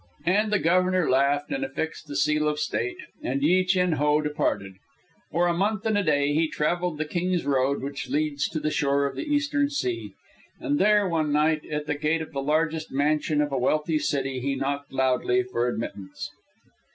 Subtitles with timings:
[0.25, 4.77] And the Governor laughed and affixed the seal of State, and Yi Chin Ho departed.
[5.29, 8.71] For a month and a day he travelled the King's Road which leads to the
[8.71, 10.15] shore of the Eastern Sea;
[10.59, 14.39] and there, one night, at the gate of the largest mansion of a wealthy city
[14.39, 16.31] he knocked loudly for admittance.